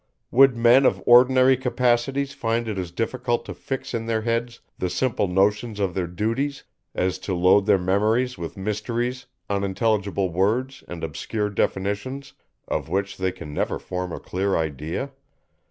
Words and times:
Would 0.31 0.57
men 0.57 0.87
of 0.87 0.99
ordinary 1.05 1.55
capacities 1.55 2.33
find 2.33 2.67
it 2.67 2.79
as 2.79 2.89
difficult 2.89 3.45
to 3.45 3.53
fix 3.53 3.93
in 3.93 4.07
their 4.07 4.23
heads 4.23 4.59
the 4.79 4.89
simple 4.89 5.27
notions 5.27 5.79
of 5.79 5.93
their 5.93 6.07
duties, 6.07 6.63
as 6.95 7.19
to 7.19 7.35
load 7.35 7.67
their 7.67 7.77
memories 7.77 8.35
with 8.35 8.57
mysteries, 8.57 9.27
unintelligible 9.47 10.29
words 10.31 10.83
and 10.87 11.03
obscure 11.03 11.51
definitions, 11.51 12.33
of 12.67 12.89
which 12.89 13.17
they 13.17 13.31
can 13.31 13.53
never 13.53 13.77
form 13.77 14.11
a 14.11 14.19
clear 14.19 14.55
idea? 14.57 15.11